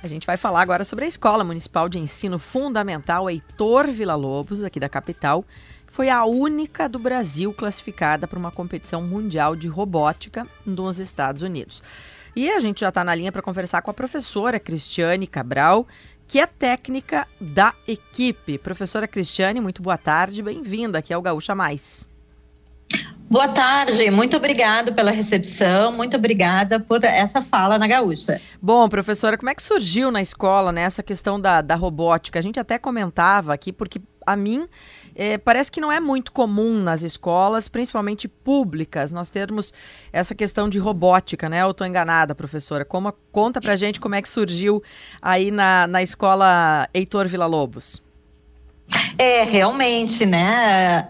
[0.00, 4.78] A gente vai falar agora sobre a Escola Municipal de Ensino Fundamental Heitor Villa-Lobos, aqui
[4.78, 5.44] da capital,
[5.84, 11.42] que foi a única do Brasil classificada para uma competição mundial de robótica nos Estados
[11.42, 11.82] Unidos.
[12.36, 15.84] E a gente já está na linha para conversar com a professora Cristiane Cabral,
[16.28, 18.56] que é técnica da equipe.
[18.56, 22.07] Professora Cristiane, muito boa tarde, bem-vinda aqui ao Gaúcha Mais.
[23.30, 28.40] Boa tarde, muito obrigado pela recepção, muito obrigada por essa fala na Gaúcha.
[28.60, 32.38] Bom, professora, como é que surgiu na escola né, essa questão da, da robótica?
[32.38, 34.66] A gente até comentava aqui, porque a mim
[35.14, 39.74] é, parece que não é muito comum nas escolas, principalmente públicas, nós termos
[40.10, 41.60] essa questão de robótica, né?
[41.60, 42.82] Eu estou enganada, professora.
[42.82, 44.82] Como, conta pra gente como é que surgiu
[45.20, 48.07] aí na, na escola Heitor Villa-Lobos.
[49.18, 51.06] É, realmente, né?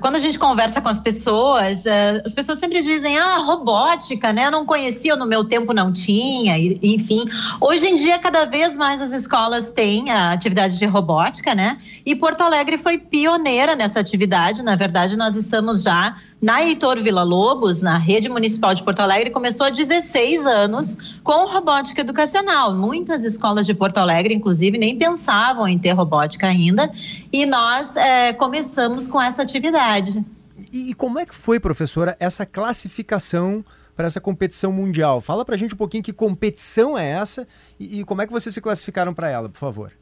[0.00, 1.84] Quando a gente conversa com as pessoas,
[2.24, 4.50] as pessoas sempre dizem, ah, robótica, né?
[4.50, 7.24] Não conhecia, no meu tempo não tinha, enfim.
[7.60, 11.78] Hoje em dia, cada vez mais as escolas têm a atividade de robótica, né?
[12.04, 14.62] E Porto Alegre foi pioneira nessa atividade.
[14.62, 19.30] Na verdade, nós estamos já na Heitor Vila Lobos, na rede municipal de Porto Alegre,
[19.30, 22.74] começou há 16 anos com robótica educacional.
[22.74, 26.92] Muitas escolas de Porto Alegre, inclusive, nem pensavam em ter robótica ainda,
[27.32, 30.22] e nós é, começamos com essa atividade.
[30.70, 33.64] E, e como é que foi, professora, essa classificação
[33.96, 35.22] para essa competição mundial?
[35.22, 37.48] Fala para a gente um pouquinho que competição é essa
[37.80, 39.92] e, e como é que vocês se classificaram para ela, por favor.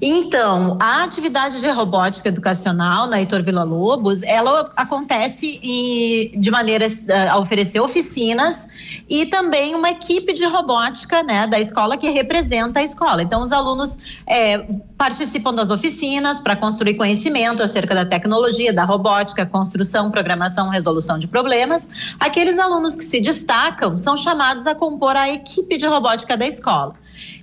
[0.00, 5.60] Então, a atividade de robótica educacional na Heitor Vila Lobos, ela acontece
[6.36, 8.66] de maneira eh, a oferecer oficinas
[9.08, 13.22] e também uma equipe de robótica né, da escola que representa a escola.
[13.22, 14.58] Então, os alunos é,
[14.96, 21.26] participam das oficinas para construir conhecimento acerca da tecnologia, da robótica, construção, programação, resolução de
[21.26, 21.88] problemas.
[22.18, 26.94] Aqueles alunos que se destacam são chamados a compor a equipe de robótica da escola.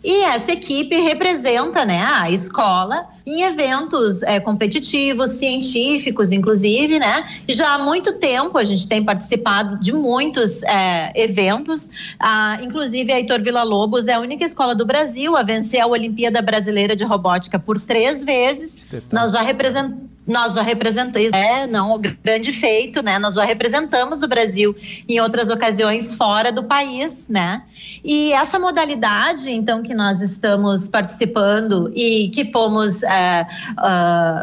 [0.03, 7.27] E essa equipe representa né, a escola em eventos é, competitivos, científicos, inclusive, né?
[7.50, 11.89] Já há muito tempo a gente tem participado de muitos é, eventos,
[12.19, 15.88] ah, inclusive a Heitor Villa Lobos é a única escola do Brasil a vencer a
[15.88, 18.88] Olimpíada Brasileira de Robótica por três vezes.
[19.11, 23.19] Nós já representamos nós já representamos, é, não, grande feito, né?
[23.19, 24.75] Nós já representamos o Brasil
[25.08, 27.63] em outras ocasiões fora do país, né?
[28.03, 33.46] E essa modalidade, então, que nós estamos participando e que fomos uh,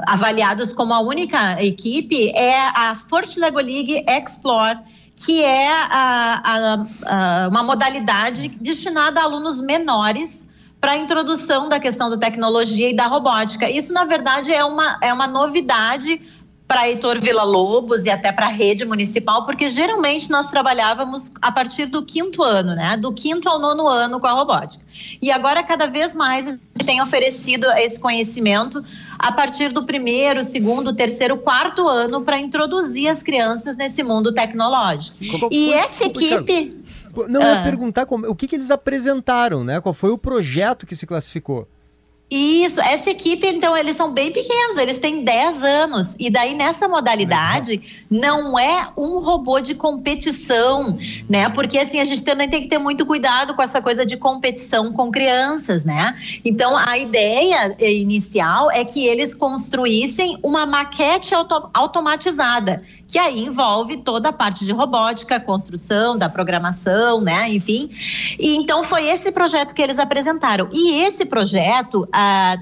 [0.06, 4.78] avaliados como a única equipe é a Forte Lego League Explore
[5.14, 6.86] que é a, a,
[7.44, 10.48] a, uma modalidade destinada a alunos menores
[10.82, 13.70] para a introdução da questão da tecnologia e da robótica.
[13.70, 16.20] Isso, na verdade, é uma, é uma novidade
[16.66, 21.52] para Heitor Vila Lobos e até para a rede municipal, porque geralmente nós trabalhávamos a
[21.52, 22.96] partir do quinto ano, né?
[22.96, 24.84] Do quinto ao nono ano com a robótica.
[25.20, 28.82] E agora, cada vez mais, a gente tem oferecido esse conhecimento
[29.18, 35.16] a partir do primeiro, segundo, terceiro, quarto ano para introduzir as crianças nesse mundo tecnológico.
[35.30, 36.81] Como e essa equipe.
[37.28, 37.64] Não, eu ia ah.
[37.64, 39.80] perguntar como, o que, que eles apresentaram, né?
[39.80, 41.68] Qual foi o projeto que se classificou?
[42.30, 46.16] Isso, essa equipe, então, eles são bem pequenos, eles têm 10 anos.
[46.18, 50.96] E daí, nessa modalidade, não é um robô de competição,
[51.28, 51.50] né?
[51.50, 54.94] Porque, assim, a gente também tem que ter muito cuidado com essa coisa de competição
[54.94, 56.18] com crianças, né?
[56.42, 63.98] Então, a ideia inicial é que eles construíssem uma maquete auto automatizada que aí envolve
[63.98, 67.52] toda a parte de robótica, construção, da programação, né?
[67.52, 67.90] Enfim.
[68.40, 70.66] E então foi esse projeto que eles apresentaram.
[70.72, 72.08] E esse projeto,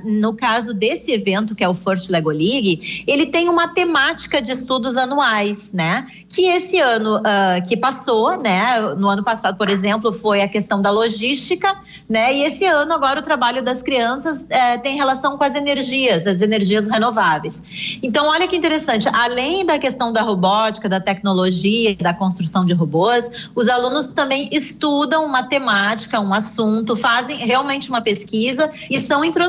[0.05, 4.53] no caso desse evento, que é o First Lego League, ele tem uma temática de
[4.53, 6.07] estudos anuais, né?
[6.29, 8.81] Que esse ano ah, que passou, né?
[8.97, 11.77] No ano passado, por exemplo, foi a questão da logística,
[12.09, 12.35] né?
[12.35, 16.41] E esse ano, agora, o trabalho das crianças eh, tem relação com as energias, as
[16.41, 17.63] energias renováveis.
[18.03, 23.31] Então, olha que interessante, além da questão da robótica, da tecnologia, da construção de robôs,
[23.55, 29.40] os alunos também estudam matemática, um assunto, fazem realmente uma pesquisa e são introduzidos,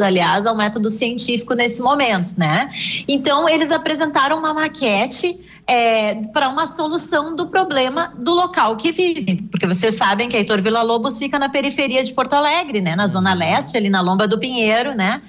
[0.00, 2.70] aliás, ao método científico nesse momento, né?
[3.08, 9.42] Então, eles apresentaram uma maquete é, para uma solução do problema do local que vive.
[9.50, 12.96] Porque vocês sabem que Heitor Villa Lobos fica na periferia de Porto Alegre, né?
[12.96, 15.20] Na Zona Leste, ali na Lomba do Pinheiro, né?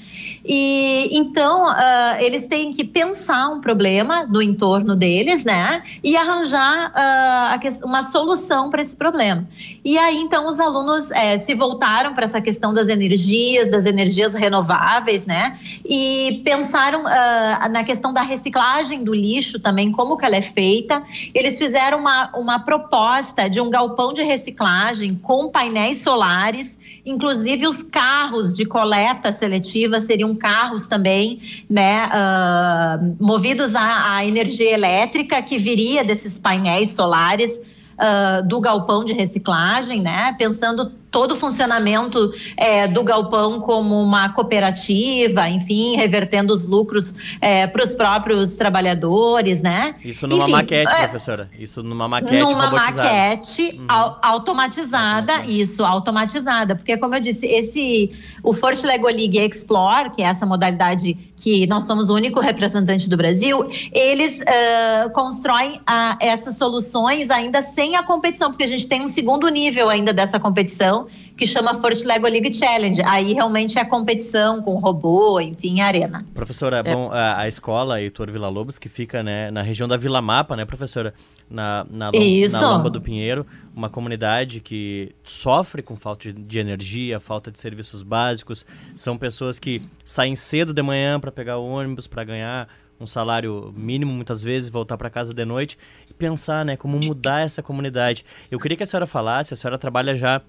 [0.44, 1.76] E então uh,
[2.20, 5.84] eles têm que pensar um problema no entorno deles, né?
[6.04, 9.48] E arranjar uh, uma solução para esse problema.
[9.84, 14.34] E aí então os alunos é, se voltaram para essa questão das energias, das energias
[14.34, 15.60] renováveis, né?
[15.86, 21.04] E pensaram uh, na questão da reciclagem do lixo também, como que ela é feita.
[21.34, 27.82] Eles fizeram uma, uma proposta de um galpão de reciclagem com painéis solares Inclusive, os
[27.82, 35.58] carros de coleta seletiva seriam carros também, né, uh, movidos à, à energia elétrica que
[35.58, 37.60] viria desses painéis solares.
[38.00, 40.34] Uh, do galpão de reciclagem, né?
[40.40, 47.68] Pensando todo o funcionamento é, do galpão como uma cooperativa, enfim, revertendo os lucros é,
[47.68, 49.96] para os próprios trabalhadores, né?
[50.04, 51.50] Isso numa enfim, maquete, é, professora.
[51.58, 53.04] Isso numa maquete Numa robotizada.
[53.04, 54.16] maquete uhum.
[54.22, 55.50] automatizada, uhum.
[55.50, 56.76] isso, automatizada.
[56.76, 58.12] Porque, como eu disse, esse
[58.44, 63.10] o First Lego League Explore, que é essa modalidade que nós somos o único representante
[63.10, 68.88] do Brasil, eles uh, constroem uh, essas soluções ainda sem a competição, porque a gente
[68.88, 70.99] tem um segundo nível ainda dessa competição,
[71.38, 73.02] que chama First Lego League Challenge.
[73.04, 76.26] Aí realmente é competição com robô, enfim, arena.
[76.34, 76.84] Professora, é.
[76.84, 80.56] bom, a, a escola Heitor Vila Lobos, que fica né, na região da Vila Mapa,
[80.56, 81.14] né, professora?
[81.50, 82.62] Na, na, Isso.
[82.62, 87.58] na Lomba do Pinheiro, uma comunidade que sofre com falta de, de energia, falta de
[87.58, 88.66] serviços básicos.
[88.96, 92.68] São pessoas que saem cedo de manhã para pegar o ônibus, para ganhar
[93.00, 95.78] um salário mínimo muitas vezes, voltar para casa de noite
[96.10, 98.26] e pensar, né, como mudar essa comunidade.
[98.52, 100.42] Eu queria que a senhora falasse, a senhora trabalha já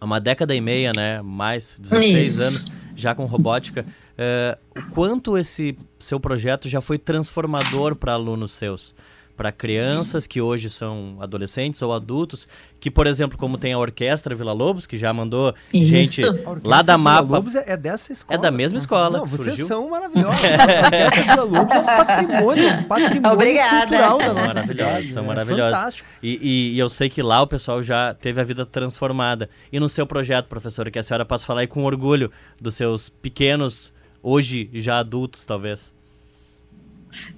[0.00, 2.42] há uma década e meia, né, mais 16 Isso.
[2.42, 2.64] anos
[2.94, 3.84] já com robótica.
[4.16, 8.94] Uh, o quanto esse seu projeto já foi transformador para alunos seus?
[9.36, 12.48] Para crianças que hoje são adolescentes ou adultos,
[12.80, 15.86] que, por exemplo, como tem a Orquestra Vila Lobos, que já mandou Isso.
[15.86, 16.22] gente
[16.64, 17.36] lá da Vila Mapa.
[17.36, 18.38] Lobos é, é dessa escola.
[18.38, 19.18] É da mesma escola.
[19.18, 19.66] Não, vocês surgiu.
[19.66, 20.40] são maravilhosos.
[20.42, 23.78] a Orquestra Vila Lobos é um patrimônio, um patrimônio Obrigada.
[23.80, 25.08] cultural da nossa cidade.
[25.08, 26.02] São é maravilhosos.
[26.22, 29.50] E, e, e, eu sei que lá o pessoal já teve a vida transformada.
[29.70, 32.30] E no seu projeto, professora, que a senhora possa falar aí com orgulho
[32.60, 33.92] dos seus pequenos,
[34.22, 35.95] hoje já adultos, talvez.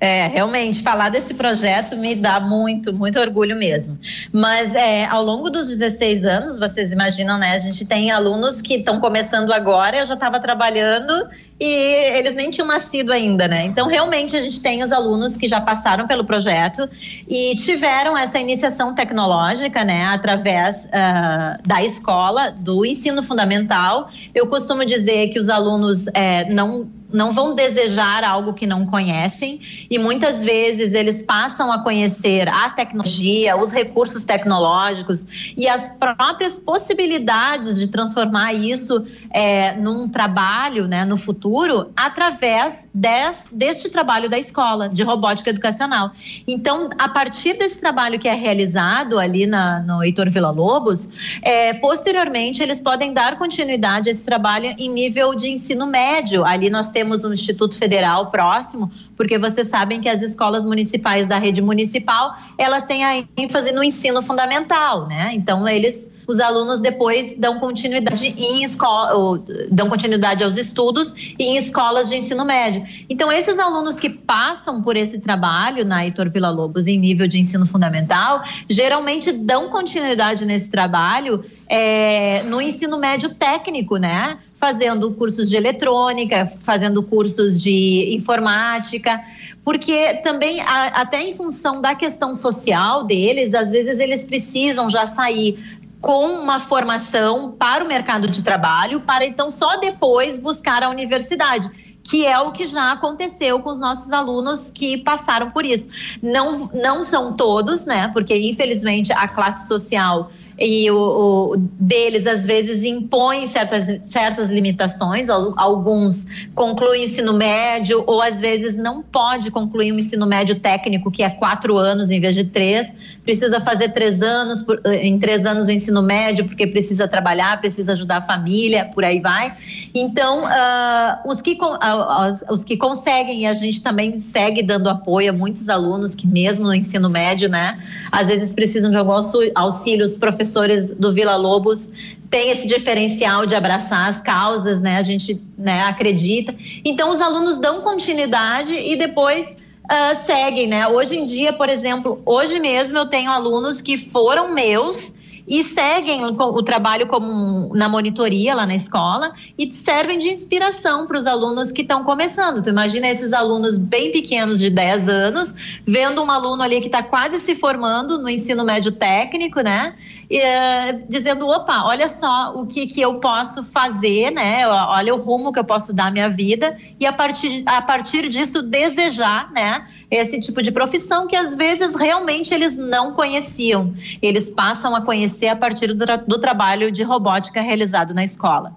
[0.01, 3.99] É, realmente, falar desse projeto me dá muito, muito orgulho mesmo.
[4.33, 7.53] Mas é, ao longo dos 16 anos, vocês imaginam, né?
[7.53, 11.29] A gente tem alunos que estão começando agora, eu já estava trabalhando
[11.61, 13.65] e eles nem tinham nascido ainda, né?
[13.65, 16.89] Então, realmente, a gente tem os alunos que já passaram pelo projeto
[17.29, 24.09] e tiveram essa iniciação tecnológica, né, através uh, da escola, do ensino fundamental.
[24.35, 29.61] Eu costumo dizer que os alunos é, não não vão desejar algo que não conhecem
[29.91, 35.27] e muitas vezes eles passam a conhecer a tecnologia, os recursos tecnológicos
[35.57, 41.48] e as próprias possibilidades de transformar isso é, num trabalho, né, no futuro,
[41.97, 46.13] através des, deste trabalho da escola de robótica educacional.
[46.47, 51.09] Então, a partir desse trabalho que é realizado ali na, no Heitor Villa Lobos,
[51.43, 56.45] é, posteriormente eles podem dar continuidade a esse trabalho em nível de ensino médio.
[56.45, 61.39] Ali nós temos um Instituto Federal próximo, porque vocês sabem que as escolas municipais da
[61.39, 65.31] rede municipal, elas têm a ênfase no ensino fundamental, né?
[65.35, 72.11] Então, eles os alunos depois dão continuidade em escola, dão continuidade aos estudos em escolas
[72.11, 72.87] de ensino médio.
[73.09, 77.39] Então, esses alunos que passam por esse trabalho na Heitor Villa Lobos em nível de
[77.39, 84.39] ensino fundamental, geralmente dão continuidade nesse trabalho é, no ensino médio técnico, né?
[84.57, 89.23] Fazendo cursos de eletrônica, fazendo cursos de informática
[89.69, 95.78] porque também, até em função da questão social deles, às vezes eles precisam já sair
[96.01, 101.71] com uma formação para o mercado de trabalho, para então só depois buscar a universidade
[102.09, 105.89] que é o que já aconteceu com os nossos alunos que passaram por isso.
[106.23, 108.09] Não, não são todos, né?
[108.09, 115.29] Porque infelizmente a classe social e o, o, deles às vezes impõem certas, certas limitações.
[115.29, 121.23] Alguns concluem ensino médio ou às vezes não pode concluir um ensino médio técnico que
[121.23, 122.93] é quatro anos em vez de três.
[123.29, 127.93] Precisa fazer três anos por, em três anos o ensino médio porque precisa trabalhar, precisa
[127.93, 129.55] ajudar a família, por aí vai.
[129.95, 135.29] Então uh, os que uh, os que conseguem e a gente também segue dando apoio
[135.29, 137.79] a muitos alunos que mesmo no ensino médio, né,
[138.11, 141.91] às vezes precisam de alguns auxílios profissionais professores do Vila Lobos
[142.31, 144.97] têm esse diferencial de abraçar as causas, né?
[144.99, 146.55] A gente né, acredita.
[146.85, 149.57] Então, os alunos dão continuidade e depois
[149.91, 150.87] uh, seguem, né?
[150.87, 155.15] Hoje em dia, por exemplo, hoje mesmo eu tenho alunos que foram meus
[155.49, 161.17] e seguem o, trabalho como na monitoria lá na escola e servem de inspiração para
[161.17, 162.63] os alunos que estão começando.
[162.63, 165.55] Tu imagina esses alunos bem pequenos de 10 anos,
[165.87, 169.95] vendo um aluno ali que está quase se formando no ensino médio técnico, né?
[170.31, 174.69] Uh, dizendo, opa, olha só o que, que eu posso fazer, né?
[174.69, 178.29] Olha o rumo que eu posso dar à minha vida e a partir, a partir
[178.29, 179.89] disso desejar, né?
[180.11, 183.95] Esse tipo de profissão que às vezes realmente eles não conheciam.
[184.21, 188.77] Eles passam a conhecer a partir do, do trabalho de robótica realizado na escola.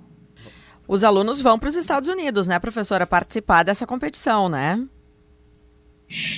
[0.88, 4.82] Os alunos vão para os Estados Unidos, né, professora, participar dessa competição, né?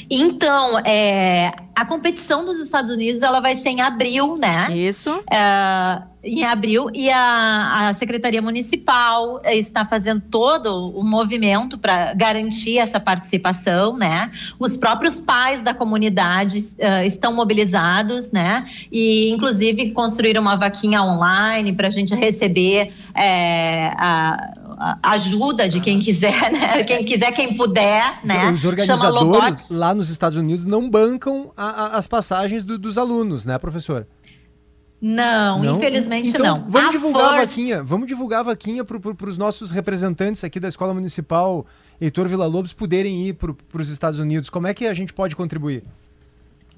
[0.09, 4.75] Então, é, a competição dos Estados Unidos ela vai ser em abril, né?
[4.75, 5.23] Isso.
[5.31, 12.77] É, em abril e a, a Secretaria Municipal está fazendo todo o movimento para garantir
[12.77, 14.31] essa participação, né?
[14.57, 18.65] Os próprios pais da comunidade uh, estão mobilizados, né?
[18.91, 24.53] E inclusive construíram uma vaquinha online para a gente receber é, a
[25.01, 26.83] ajuda de quem quiser, né?
[26.83, 28.51] Quem quiser, quem puder, né?
[28.51, 33.45] Os organizadores lá nos Estados Unidos não bancam a, a, as passagens do, dos alunos,
[33.45, 34.07] né, professora?
[35.01, 36.69] Não, não, infelizmente então, não.
[36.69, 37.35] Vamos a divulgar first...
[37.35, 37.83] a vaquinha.
[37.83, 41.65] Vamos divulgar a vaquinha para pro, os nossos representantes aqui da Escola Municipal
[41.99, 44.49] Heitor Villa Lobos poderem ir para os Estados Unidos.
[44.49, 45.83] Como é que a gente pode contribuir?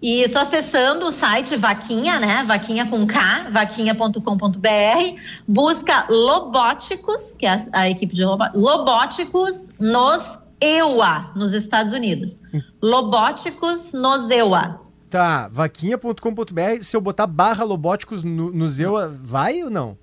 [0.02, 2.44] Isso acessando o site Vaquinha, né?
[2.46, 8.24] Vaquinha com K, vaquinha.com.br, busca Lobóticos, que é a, a equipe de
[8.54, 12.40] Lobóticos nos EUA, nos Estados Unidos.
[12.82, 14.82] Lobóticos nos EUA.
[15.10, 19.98] Tá, vaquinha.com.br, se eu botar barra Lobóticos no, no EUA, vai ou não?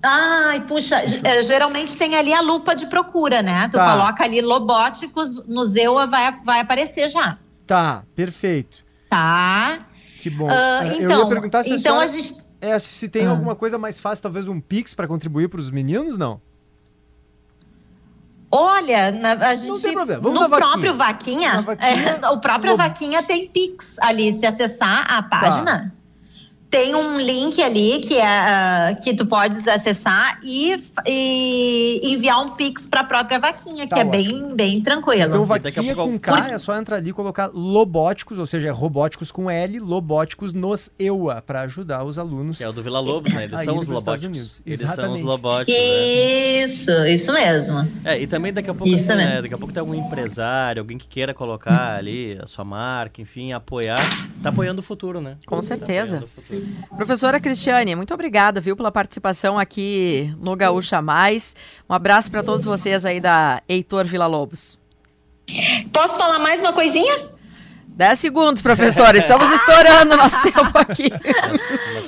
[0.00, 3.68] Ai, puxa, é, geralmente tem ali a lupa de procura, né?
[3.68, 3.92] Tu tá.
[3.92, 7.38] coloca ali Lobóticos no EUA, vai, vai aparecer já.
[7.68, 8.82] Tá, perfeito.
[9.10, 9.86] Tá.
[10.22, 10.46] Que bom.
[10.46, 12.48] Uh, então, eu ia então, perguntar se então a, a gente.
[12.62, 13.30] É, se tem ah.
[13.30, 16.40] alguma coisa mais fácil, talvez um Pix para contribuir para os meninos, não?
[18.50, 20.22] Olha, na, a gente, não tem problema.
[20.22, 24.40] Vamos no próprio vaquinha, vaquinha é, o próprio vaquinha tem Pix ali.
[24.40, 25.28] Se acessar a tá.
[25.28, 25.92] página, tá
[26.70, 32.50] tem um link ali que é uh, que tu podes acessar e, e enviar um
[32.50, 34.14] pix para a própria vaquinha, tá que ótimo.
[34.14, 35.28] é bem bem tranquilo.
[35.28, 36.52] Então vaquinha com K Por...
[36.52, 41.42] é só entrar ali e colocar lobóticos, ou seja, robóticos com L, lobóticos nos EUA
[41.42, 42.58] para ajudar os alunos.
[42.58, 43.44] Que é o do Vila Lobos, né?
[43.44, 44.62] Eles são os lobóticos.
[44.66, 45.04] Eles Exatamente.
[45.04, 45.74] são os lobóticos.
[45.74, 47.10] Isso, né?
[47.14, 47.88] isso mesmo.
[48.04, 50.98] É, e também daqui a pouco assim, né, daqui a pouco tem algum empresário, alguém
[50.98, 53.96] que queira colocar ali a sua marca, enfim, apoiar,
[54.42, 55.36] tá apoiando o futuro, né?
[55.46, 56.24] Com tá certeza.
[56.96, 61.54] Professora Cristiane, muito obrigada, viu, pela participação aqui no Gaúcha Mais.
[61.88, 64.78] Um abraço para todos vocês aí da Heitor Vila Lobos.
[65.92, 67.37] Posso falar mais uma coisinha?
[67.98, 69.18] Dez segundos, professora.
[69.18, 71.10] Estamos estourando nosso tempo aqui.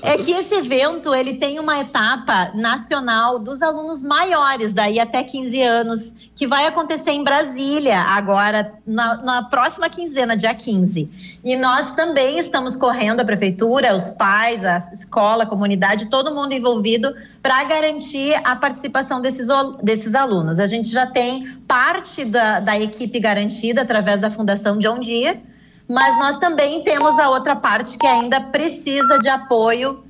[0.02, 5.62] É que esse evento ele tem uma etapa nacional dos alunos maiores, daí até 15
[5.62, 11.11] anos, que vai acontecer em Brasília agora na, na próxima quinzena, dia 15.
[11.44, 16.52] E nós também estamos correndo a prefeitura, os pais, a escola, a comunidade, todo mundo
[16.52, 19.49] envolvido para garantir a participação desses,
[19.82, 20.61] desses alunos.
[20.61, 25.50] A gente já tem parte da, da equipe garantida através da Fundação John Deere
[25.90, 30.04] mas nós também temos a outra parte que ainda precisa de apoio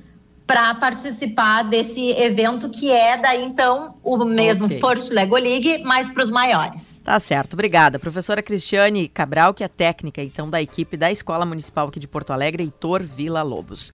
[0.45, 4.79] para participar desse evento que é daí então o mesmo okay.
[5.11, 7.01] Lego League, mas para os maiores.
[7.03, 7.97] Tá certo, obrigada.
[7.97, 12.31] Professora Cristiane Cabral, que é técnica então da equipe da Escola Municipal aqui de Porto
[12.31, 13.89] Alegre, Heitor Vila Lobos.